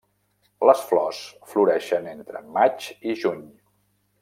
Les 0.69 0.79
flors 0.91 1.19
floreixen 1.51 2.09
entre 2.15 2.43
maig 2.57 2.89
i 3.13 3.17
juny. 3.27 3.47